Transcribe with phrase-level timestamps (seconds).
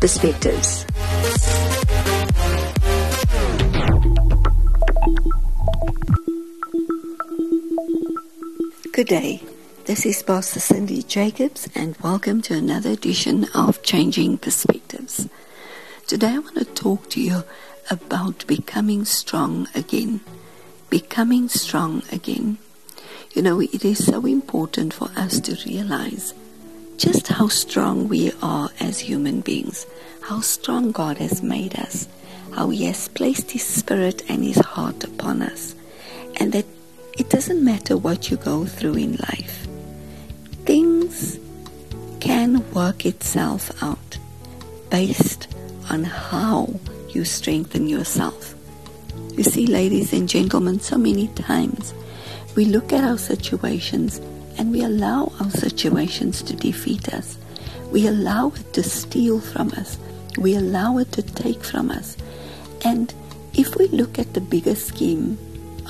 [0.00, 0.86] Perspectives.
[8.92, 9.42] Good day.
[9.86, 15.28] This is Pastor Cindy Jacobs, and welcome to another edition of Changing Perspectives.
[16.06, 17.42] Today, I want to talk to you
[17.90, 20.20] about becoming strong again.
[20.90, 22.58] Becoming strong again.
[23.32, 26.34] You know, it is so important for us to realize
[26.98, 29.86] just how strong we are as human beings,
[30.20, 32.08] how strong God has made us,
[32.52, 35.76] how He has placed His Spirit and His heart upon us,
[36.40, 36.66] and that
[37.16, 39.66] it doesn't matter what you go through in life.
[40.64, 41.38] Things
[42.18, 44.18] can work itself out
[44.90, 45.46] based
[45.90, 48.56] on how you strengthen yourself.
[49.36, 51.94] You see, ladies and gentlemen, so many times
[52.56, 54.20] we look at our situations
[54.58, 57.38] and we allow our situations to defeat us.
[57.92, 59.98] We allow it to steal from us.
[60.36, 62.16] We allow it to take from us.
[62.84, 63.14] And
[63.54, 65.38] if we look at the bigger scheme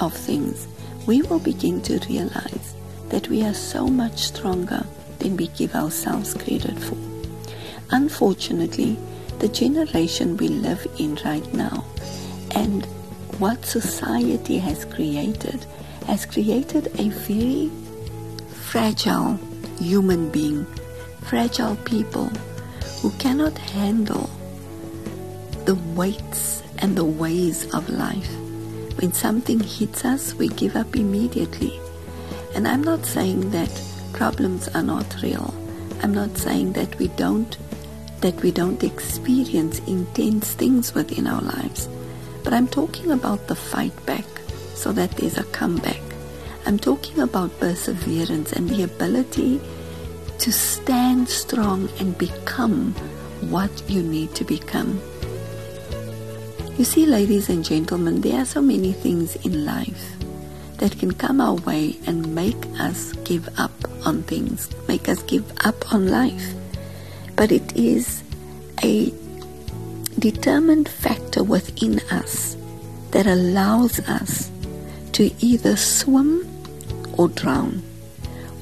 [0.00, 0.68] of things,
[1.06, 2.74] we will begin to realize
[3.08, 4.84] that we are so much stronger
[5.18, 6.96] than we give ourselves credit for.
[7.90, 8.98] Unfortunately,
[9.38, 11.84] the generation we live in right now
[12.54, 12.84] and
[13.38, 15.64] what society has created
[16.06, 17.70] has created a very
[18.68, 19.40] fragile
[19.80, 20.66] human being,
[21.22, 22.28] fragile people
[23.00, 24.28] who cannot handle
[25.64, 28.30] the weights and the ways of life.
[29.00, 31.80] When something hits us, we give up immediately.
[32.54, 33.72] And I'm not saying that
[34.12, 35.54] problems are not real.
[36.02, 37.56] I'm not saying that we don't
[38.20, 41.88] that we don't experience intense things within our lives.
[42.44, 44.26] But I'm talking about the fight back
[44.74, 46.07] so that there's a comeback.
[46.68, 49.58] I'm talking about perseverance and the ability
[50.36, 52.92] to stand strong and become
[53.48, 55.00] what you need to become.
[56.76, 60.12] You see, ladies and gentlemen, there are so many things in life
[60.76, 63.72] that can come our way and make us give up
[64.04, 66.52] on things, make us give up on life.
[67.34, 68.22] But it is
[68.84, 69.10] a
[70.18, 72.58] determined factor within us
[73.12, 74.50] that allows us
[75.12, 76.44] to either swim
[77.18, 77.82] or drown.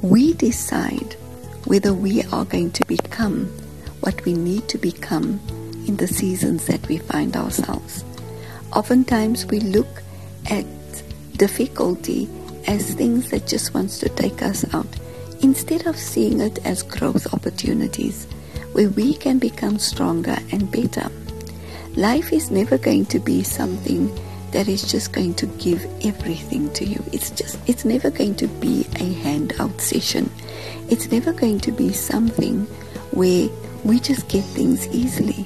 [0.02, 1.14] We decide
[1.66, 3.46] whether we are going to become
[4.00, 5.40] what we need to become
[5.86, 8.04] in the seasons that we find ourselves.
[8.72, 10.02] Oftentimes we look
[10.50, 10.66] at
[11.36, 12.28] difficulty
[12.66, 14.88] as things that just wants to take us out
[15.42, 18.26] instead of seeing it as growth opportunities
[18.72, 21.10] where we can become stronger and better.
[21.94, 24.14] Life is never going to be something
[24.52, 27.02] that is just going to give everything to you.
[27.12, 30.30] It's just it's never going to be a handout session.
[30.88, 32.64] It's never going to be something
[33.10, 33.48] where
[33.84, 35.44] we just get things easily.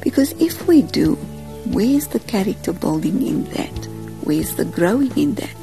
[0.00, 1.14] Because if we do,
[1.72, 3.86] where's the character building in that?
[4.22, 5.56] Where's the growing in that?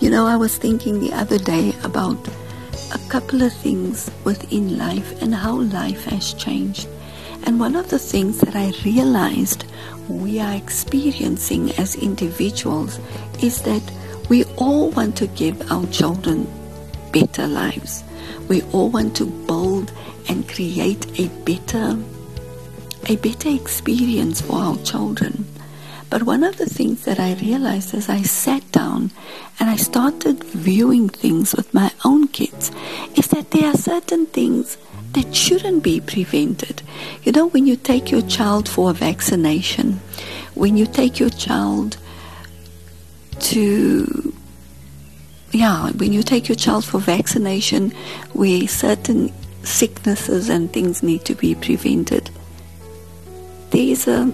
[0.00, 2.18] You know, I was thinking the other day about
[2.92, 6.88] a couple of things within life and how life has changed.
[7.44, 9.64] And one of the things that I realized
[10.08, 12.98] we are experiencing as individuals
[13.42, 13.82] is that
[14.28, 16.46] we all want to give our children
[17.12, 18.02] better lives.
[18.48, 19.92] We all want to build
[20.28, 21.98] and create a better
[23.06, 25.44] a better experience for our children.
[26.08, 29.10] But one of the things that I realized as I sat down
[29.60, 32.70] and I started viewing things with my own kids
[33.14, 34.78] is that there are certain things
[35.14, 36.82] that shouldn't be prevented.
[37.22, 40.00] You know, when you take your child for a vaccination,
[40.54, 41.96] when you take your child
[43.40, 44.34] to,
[45.52, 47.90] yeah, when you take your child for vaccination
[48.32, 49.32] where certain
[49.62, 52.30] sicknesses and things need to be prevented,
[53.70, 54.30] there's a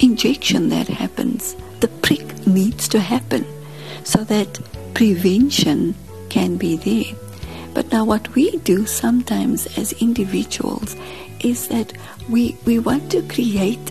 [0.00, 1.54] injection that happens.
[1.80, 3.46] The prick needs to happen
[4.04, 4.60] so that
[4.94, 5.94] prevention
[6.28, 7.21] can be there.
[7.74, 10.96] But now, what we do sometimes as individuals
[11.40, 11.92] is that
[12.28, 13.90] we, we want to create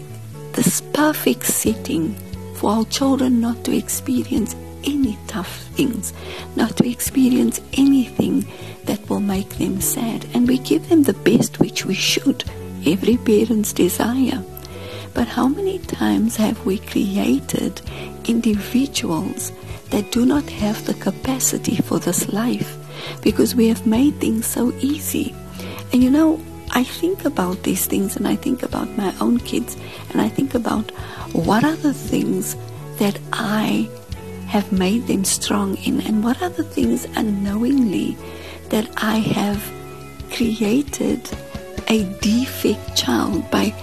[0.54, 2.16] this perfect setting
[2.56, 6.14] for our children not to experience any tough things,
[6.56, 8.46] not to experience anything
[8.86, 10.26] that will make them sad.
[10.34, 12.44] And we give them the best, which we should,
[12.86, 14.44] every parent's desire.
[15.14, 17.82] But how many times have we created
[18.26, 19.52] individuals
[19.90, 22.81] that do not have the capacity for this life?
[23.22, 25.36] Because we have made things so easy.
[25.94, 26.40] And you know,
[26.72, 29.76] I think about these things and I think about my own kids
[30.12, 30.90] and I think about
[31.34, 32.56] what are the things
[32.98, 33.90] that I
[34.48, 38.18] have made them strong in and what are the things unknowingly
[38.70, 39.62] that I have
[40.32, 41.30] created
[41.88, 43.74] a defect child by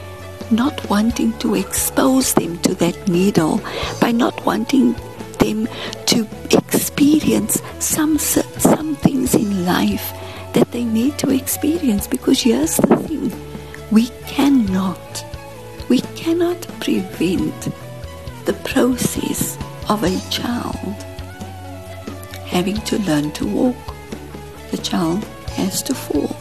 [0.51, 3.61] not wanting to expose them to that needle,
[4.01, 4.95] by not wanting
[5.39, 5.69] them
[6.09, 6.27] to
[6.57, 10.11] experience some some things in life
[10.55, 13.31] that they need to experience because here's the thing.
[13.91, 15.25] We cannot
[15.91, 17.69] we cannot prevent
[18.47, 19.59] the process
[19.91, 20.97] of a child
[22.47, 23.95] having to learn to walk.
[24.71, 25.23] The child
[25.59, 26.35] has to fall.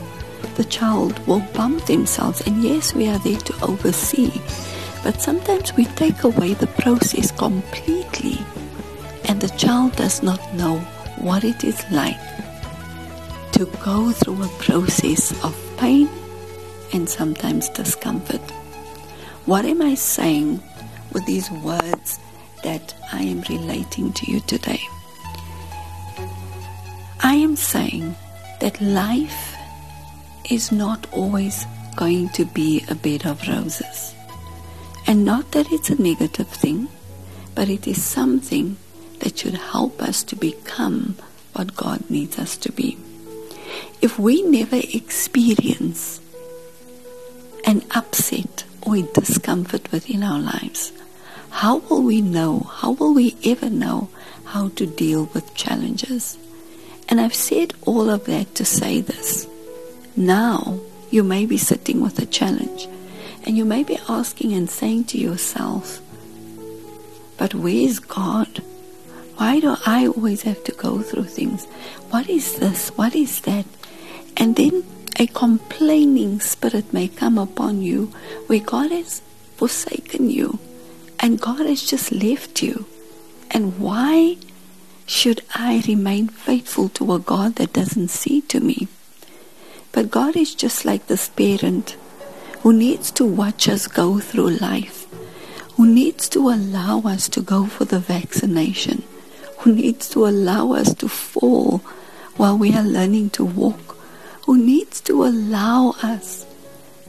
[0.56, 4.32] The child will bump themselves and yes we are there to oversee
[5.04, 8.40] but sometimes we take away the process completely
[9.38, 10.80] and the child does not know
[11.20, 12.20] what it is like
[13.52, 16.10] to go through a process of pain
[16.92, 18.42] and sometimes discomfort.
[19.46, 20.60] What am I saying
[21.14, 22.20] with these words
[22.64, 24.82] that I am relating to you today?
[27.22, 28.16] I am saying
[28.60, 29.56] that life
[30.50, 31.64] is not always
[31.96, 34.16] going to be a bed of roses.
[35.06, 36.88] And not that it's a negative thing,
[37.54, 38.78] but it is something
[39.20, 41.16] that should help us to become
[41.54, 42.98] what God needs us to be.
[44.02, 46.22] If we never experience
[47.66, 50.94] an upset or a discomfort within our lives,
[51.50, 54.10] how will we know, how will we ever know
[54.46, 56.38] how to deal with challenges?
[57.10, 59.48] And I've said all of that to say this.
[60.16, 60.80] Now
[61.10, 62.88] you may be sitting with a challenge
[63.46, 66.02] and you may be asking and saying to yourself,
[67.38, 68.62] but where is God?
[69.38, 71.66] Why do I always have to go through things?
[72.10, 72.90] What is this?
[72.98, 73.68] What is that?
[74.36, 74.84] And then
[75.20, 78.08] a complaining spirit may come upon you
[78.48, 79.22] where God has
[79.56, 80.58] forsaken you
[81.20, 82.88] and God has just left you.
[83.52, 84.38] And why
[85.06, 88.88] should I remain faithful to a God that doesn't see to me?
[89.92, 91.96] But God is just like this parent
[92.62, 95.06] who needs to watch us go through life,
[95.76, 99.04] who needs to allow us to go for the vaccination
[99.68, 101.80] who needs to allow us to fall
[102.38, 103.98] while we are learning to walk,
[104.46, 106.46] who needs to allow us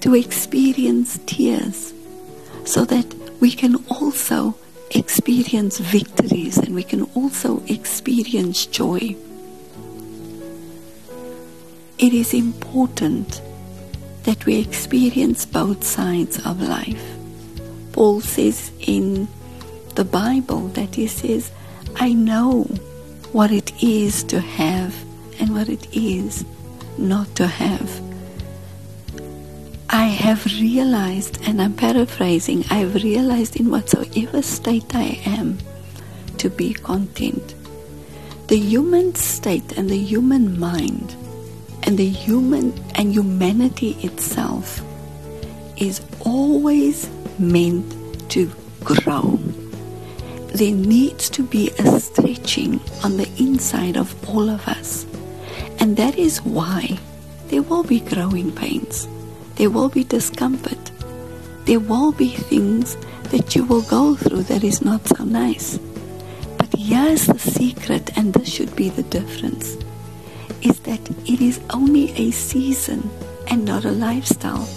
[0.01, 1.95] to experience tears
[2.65, 3.07] so that
[3.39, 4.57] we can also
[4.91, 9.15] experience victories and we can also experience joy.
[11.97, 13.41] It is important
[14.25, 17.07] that we experience both sides of life.
[17.93, 19.29] Paul says in
[19.95, 21.53] the Bible that he says,
[22.00, 22.62] I know
[23.33, 24.95] what it is to have
[25.41, 26.45] and what it is
[26.97, 28.00] not to have.
[29.91, 35.59] I have realized, and I'm paraphrasing, I have realized in whatsoever state I am
[36.37, 37.56] to be content.
[38.47, 41.17] The human state and the human mind
[41.83, 44.83] and the human and humanity itself
[45.77, 47.11] is always
[47.41, 48.53] meant to
[48.85, 49.41] grow
[50.59, 55.07] there needs to be a stretching on the inside of all of us.
[55.79, 56.99] And that is why
[57.47, 59.07] there will be growing pains,
[59.55, 60.91] there will be discomfort,
[61.65, 62.97] there will be things
[63.31, 65.79] that you will go through that is not so nice.
[66.59, 69.77] But here's the secret, and this should be the difference
[70.62, 73.09] is that it is only a season
[73.47, 74.69] and not a lifestyle.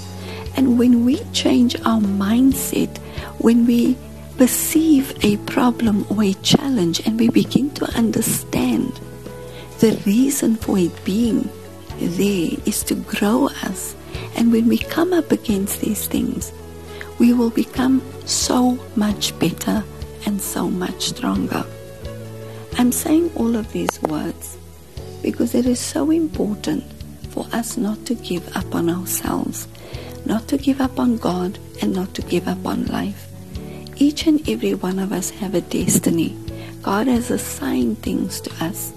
[0.55, 2.95] And when we change our mindset,
[3.39, 3.97] when we
[4.37, 8.99] perceive a problem or a challenge and we begin to understand
[9.79, 11.49] the reason for it being
[11.97, 13.95] there is to grow us.
[14.35, 16.51] And when we come up against these things,
[17.19, 19.83] we will become so much better
[20.25, 21.65] and so much stronger.
[22.77, 24.57] I'm saying all of these words
[25.21, 26.83] because it is so important
[27.29, 29.67] for us not to give up on ourselves,
[30.25, 33.30] not to give up on God, and not to give up on life
[34.01, 36.35] each and every one of us have a destiny.
[36.81, 38.91] God has assigned things to us.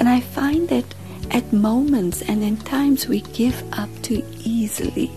[0.00, 0.86] And I find that
[1.30, 5.12] at moments and in times we give up too easily.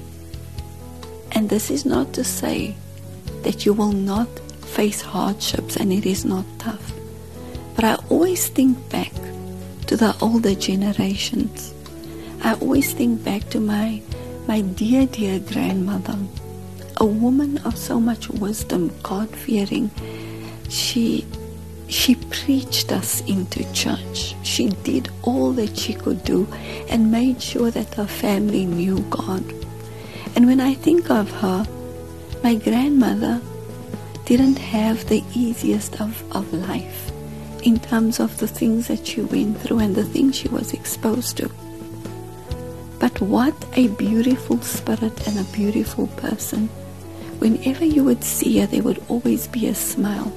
[1.31, 2.75] And this is not to say
[3.43, 4.27] that you will not
[4.77, 6.91] face hardships and it is not tough.
[7.73, 9.13] But I always think back
[9.87, 11.73] to the older generations.
[12.43, 14.01] I always think back to my
[14.45, 16.17] my dear dear grandmother
[17.01, 19.89] a woman of so much wisdom, God fearing.
[20.69, 21.25] She
[21.87, 24.35] she preached us into church.
[24.43, 26.47] She did all that she could do
[26.89, 29.43] and made sure that her family knew God.
[30.35, 31.65] And when I think of her,
[32.43, 33.41] my grandmother
[34.25, 37.11] didn't have the easiest of, of life
[37.63, 41.35] in terms of the things that she went through and the things she was exposed
[41.37, 41.49] to.
[42.99, 46.69] But what a beautiful spirit and a beautiful person
[47.41, 50.31] whenever you would see her, there would always be a smile.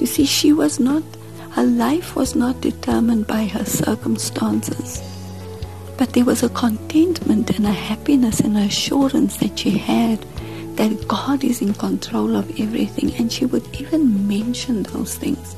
[0.00, 1.02] You see, she was not,
[1.50, 5.02] her life was not determined by her circumstances,
[5.98, 10.20] but there was a contentment and a happiness and assurance that she had
[10.76, 15.54] that God is in control of everything, and she would even mention those things.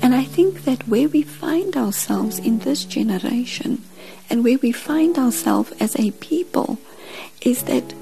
[0.00, 3.82] And I think that where we find ourselves in this generation
[4.30, 6.78] and where we find ourselves as a people
[7.42, 7.94] is that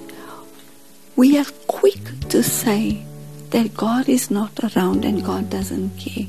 [1.16, 3.02] we are quick to say
[3.48, 6.26] that God is not around and God doesn't care.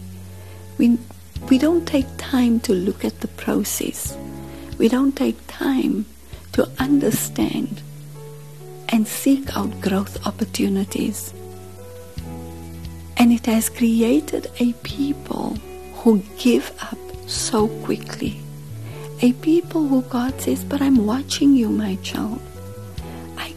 [0.78, 0.98] We,
[1.50, 4.18] we don't take time to look at the process.
[4.78, 6.06] We don't take time
[6.54, 7.82] to understand
[8.88, 11.34] and seek out growth opportunities.
[13.18, 15.58] And it has created a people
[15.96, 18.40] who give up so quickly.
[19.22, 22.40] A people who God says, But I'm watching you, my child.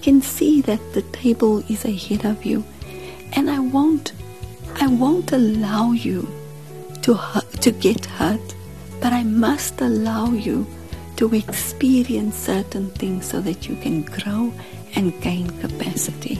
[0.02, 2.64] Can see that the table is ahead of you,
[3.32, 4.12] and I won't,
[4.80, 6.28] I won't allow you
[7.02, 7.18] to
[7.60, 8.54] to get hurt,
[9.00, 10.66] but I must allow you
[11.16, 14.52] to experience certain things so that you can grow
[14.94, 16.38] and gain capacity.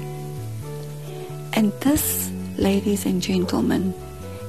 [1.53, 3.95] And this ladies and gentlemen,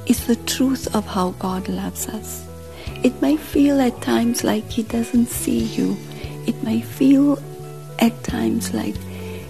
[0.05, 2.45] is the truth of how God loves us.
[3.03, 5.97] It may feel at times like He doesn't see you.
[6.45, 7.39] It may feel
[8.01, 8.95] at times like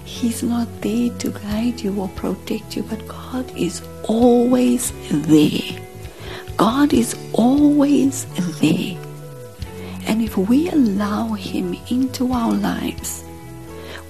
[0.03, 5.79] He's not there to guide you or protect you, but God is always there.
[6.57, 8.25] God is always
[8.59, 8.97] there.
[10.05, 13.23] And if we allow Him into our lives,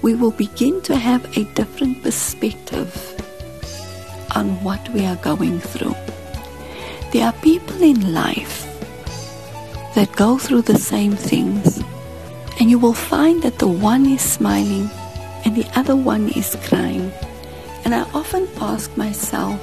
[0.02, 2.90] we will begin to have a different perspective
[4.34, 5.94] on what we are going through.
[7.12, 8.66] There are people in life
[9.94, 11.82] that go through the same things,
[12.62, 14.88] and you will find that the one is smiling
[15.44, 17.10] and the other one is crying.
[17.84, 19.58] And I often ask myself,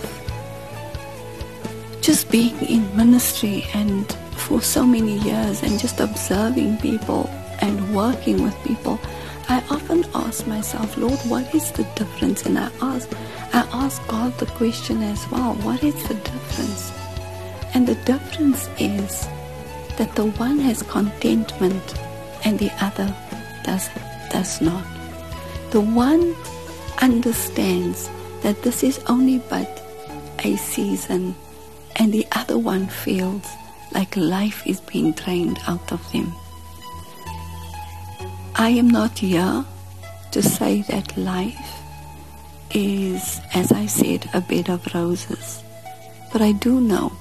[2.01, 7.29] just being in ministry and for so many years and just observing people
[7.61, 8.99] and working with people,
[9.47, 12.45] I often ask myself, Lord, what is the difference?
[12.45, 13.09] And I ask,
[13.53, 16.91] I ask God the question as well, what is the difference?
[17.73, 19.25] And the difference is
[19.97, 21.95] that the one has contentment
[22.43, 23.15] and the other
[23.63, 23.89] does,
[24.31, 24.85] does not.
[25.71, 26.35] The one
[27.01, 28.09] understands
[28.41, 29.83] that this is only but
[30.39, 31.35] a season
[31.95, 33.45] and the other one feels
[33.91, 36.33] like life is being drained out of them.
[38.55, 39.65] I am not here
[40.31, 41.79] to say that life
[42.71, 45.63] is, as I said, a bed of roses.
[46.31, 47.11] But I do know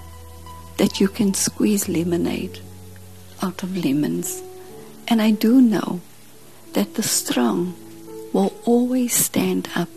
[0.76, 2.60] that you can squeeze lemonade
[3.42, 4.42] out of lemons.
[5.08, 6.00] And I do know
[6.74, 7.74] that the strong
[8.32, 9.88] will always stand up.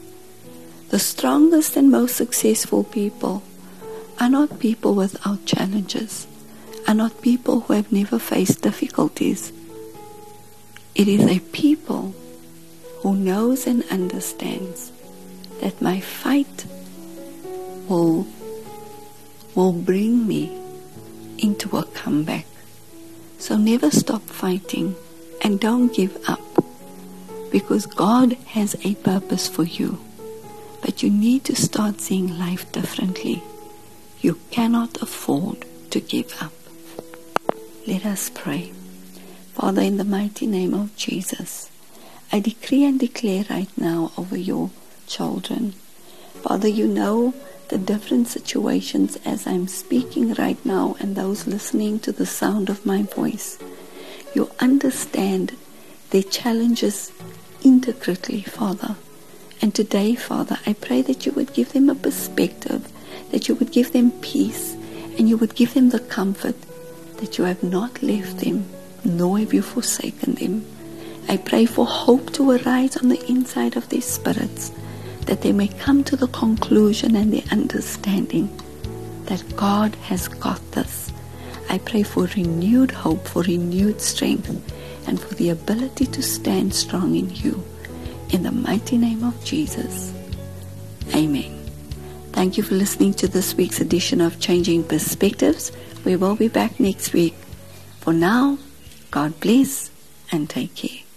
[0.89, 3.44] The strongest and most successful people
[4.20, 6.27] are not people without challenges,
[6.88, 9.51] are not people who have never faced difficulties
[10.94, 12.13] it is a people
[13.01, 14.91] who knows and understands
[15.62, 16.65] that my fight
[17.88, 18.27] will,
[19.56, 20.51] will bring me
[21.38, 22.46] into a comeback.
[23.41, 24.95] So never stop fighting
[25.41, 26.39] and don't give up
[27.51, 29.98] because God has a purpose for you.
[30.81, 33.41] But you need to start seeing life differently.
[34.21, 36.53] You cannot afford to give up.
[37.88, 38.74] Let us pray.
[39.55, 41.71] Father, in the mighty name of Jesus,
[42.31, 44.69] I decree and declare right now over your
[45.07, 45.74] children.
[46.43, 47.33] Father, you know
[47.71, 52.85] the different situations as I'm speaking right now and those listening to the sound of
[52.85, 53.57] my voice.
[54.35, 55.55] You understand
[56.09, 57.13] their challenges
[57.63, 58.97] intricately, Father.
[59.61, 62.91] And today, Father, I pray that you would give them a perspective,
[63.31, 64.75] that you would give them peace,
[65.17, 66.57] and you would give them the comfort
[67.17, 68.65] that you have not left them
[69.05, 70.65] nor have you forsaken them.
[71.29, 74.73] I pray for hope to arise on the inside of their spirits,
[75.31, 78.50] that they may come to the conclusion and the understanding
[79.27, 81.09] that God has got this.
[81.69, 84.50] I pray for renewed hope, for renewed strength,
[85.07, 87.63] and for the ability to stand strong in you.
[88.31, 90.13] In the mighty name of Jesus.
[91.15, 91.65] Amen.
[92.33, 95.71] Thank you for listening to this week's edition of Changing Perspectives.
[96.03, 97.35] We will be back next week.
[98.01, 98.57] For now,
[99.11, 99.91] God bless
[100.29, 101.11] and take care.